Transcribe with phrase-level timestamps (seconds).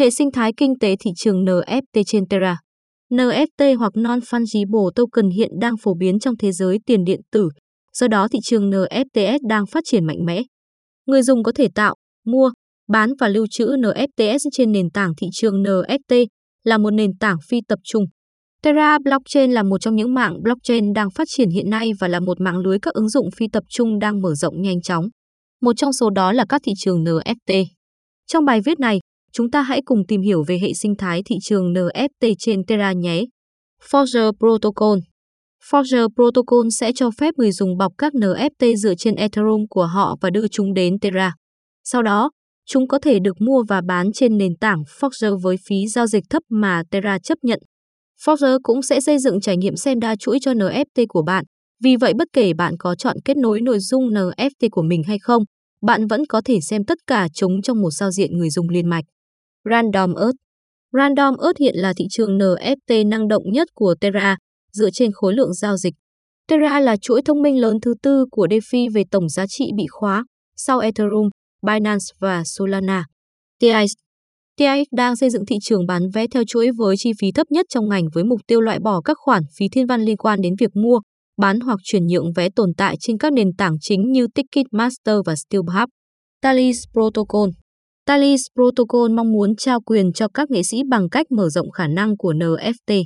[0.00, 2.56] Hệ sinh thái kinh tế thị trường NFT trên Terra
[3.10, 7.48] NFT hoặc Non-Fungible Token hiện đang phổ biến trong thế giới tiền điện tử,
[7.92, 10.42] do đó thị trường NFTs đang phát triển mạnh mẽ.
[11.06, 11.94] Người dùng có thể tạo,
[12.26, 12.50] mua,
[12.88, 16.26] bán và lưu trữ NFTs trên nền tảng thị trường NFT
[16.64, 18.04] là một nền tảng phi tập trung.
[18.62, 22.20] Terra Blockchain là một trong những mạng blockchain đang phát triển hiện nay và là
[22.20, 25.04] một mạng lưới các ứng dụng phi tập trung đang mở rộng nhanh chóng.
[25.60, 27.64] Một trong số đó là các thị trường NFT.
[28.26, 29.00] Trong bài viết này,
[29.32, 32.92] chúng ta hãy cùng tìm hiểu về hệ sinh thái thị trường NFT trên Terra
[32.92, 33.24] nhé.
[33.90, 34.98] Forger Protocol
[35.70, 40.16] Forger Protocol sẽ cho phép người dùng bọc các NFT dựa trên Ethereum của họ
[40.20, 41.34] và đưa chúng đến Terra.
[41.84, 42.30] Sau đó,
[42.66, 46.24] chúng có thể được mua và bán trên nền tảng Forger với phí giao dịch
[46.30, 47.60] thấp mà Terra chấp nhận.
[48.24, 51.44] Forger cũng sẽ xây dựng trải nghiệm xem đa chuỗi cho NFT của bạn.
[51.84, 55.18] Vì vậy bất kể bạn có chọn kết nối nội dung NFT của mình hay
[55.18, 55.42] không,
[55.82, 58.88] bạn vẫn có thể xem tất cả chúng trong một giao diện người dùng liên
[58.88, 59.04] mạch.
[59.64, 60.36] Random Earth
[60.92, 64.36] Random Earth hiện là thị trường NFT năng động nhất của Terra,
[64.72, 65.94] dựa trên khối lượng giao dịch.
[66.48, 69.84] Terra là chuỗi thông minh lớn thứ tư của DeFi về tổng giá trị bị
[69.90, 70.24] khóa,
[70.56, 71.28] sau Ethereum,
[71.66, 73.04] Binance và Solana.
[73.58, 73.92] TIX
[74.56, 77.66] TIX đang xây dựng thị trường bán vé theo chuỗi với chi phí thấp nhất
[77.68, 80.54] trong ngành với mục tiêu loại bỏ các khoản phí thiên văn liên quan đến
[80.60, 81.00] việc mua,
[81.38, 85.34] bán hoặc chuyển nhượng vé tồn tại trên các nền tảng chính như Ticketmaster và
[85.36, 85.88] StubHub.
[86.42, 87.48] Talis Protocol
[88.10, 91.86] Talis Protocol mong muốn trao quyền cho các nghệ sĩ bằng cách mở rộng khả
[91.86, 93.04] năng của NFT.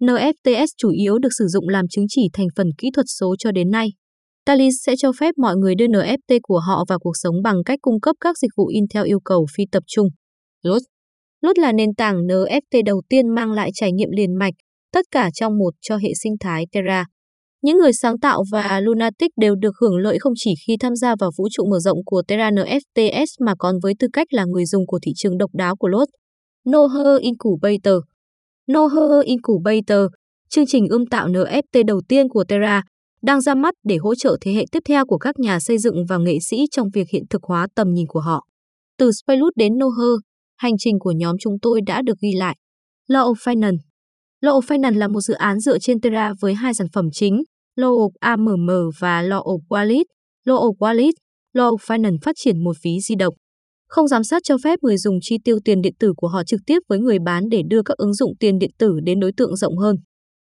[0.00, 3.52] NFTs chủ yếu được sử dụng làm chứng chỉ thành phần kỹ thuật số cho
[3.52, 3.88] đến nay.
[4.46, 7.78] Talis sẽ cho phép mọi người đưa NFT của họ vào cuộc sống bằng cách
[7.82, 10.08] cung cấp các dịch vụ in theo yêu cầu phi tập trung.
[10.62, 10.82] Lốt
[11.40, 14.54] Lốt là nền tảng NFT đầu tiên mang lại trải nghiệm liền mạch,
[14.92, 17.04] tất cả trong một cho hệ sinh thái Terra.
[17.62, 21.14] Những người sáng tạo và Lunatic đều được hưởng lợi không chỉ khi tham gia
[21.16, 24.64] vào vũ trụ mở rộng của Terra NFTs mà còn với tư cách là người
[24.66, 26.08] dùng của thị trường độc đáo của Lot.
[26.70, 27.94] Noher Incubator
[28.72, 30.06] Noher Incubator,
[30.50, 32.82] chương trình ươm tạo NFT đầu tiên của Terra,
[33.22, 36.04] đang ra mắt để hỗ trợ thế hệ tiếp theo của các nhà xây dựng
[36.08, 38.46] và nghệ sĩ trong việc hiện thực hóa tầm nhìn của họ.
[38.98, 40.20] Từ Spayloot đến Noher,
[40.56, 42.56] hành trình của nhóm chúng tôi đã được ghi lại.
[43.08, 43.87] Law of Finance
[44.40, 47.42] Law Finan Finance là một dự án dựa trên Terra với hai sản phẩm chính,
[47.76, 48.68] Law AMM
[48.98, 50.04] và Law Wallet.
[50.46, 51.12] Law Wallet,
[51.54, 53.34] Law Finan Finance phát triển một ví di động.
[53.88, 56.60] Không giám sát cho phép người dùng chi tiêu tiền điện tử của họ trực
[56.66, 59.56] tiếp với người bán để đưa các ứng dụng tiền điện tử đến đối tượng
[59.56, 59.96] rộng hơn.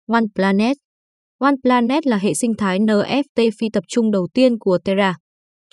[0.08, 0.78] One Planet
[1.40, 5.16] One Planet là hệ sinh thái NFT phi tập trung đầu tiên của Terra.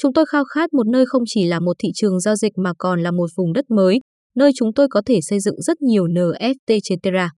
[0.03, 2.73] Chúng tôi khao khát một nơi không chỉ là một thị trường giao dịch mà
[2.79, 4.01] còn là một vùng đất mới,
[4.37, 7.31] nơi chúng tôi có thể xây dựng rất nhiều NFT trên Terra.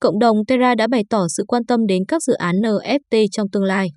[0.00, 3.46] Cộng đồng Terra đã bày tỏ sự quan tâm đến các dự án NFT trong
[3.52, 3.88] tương lai.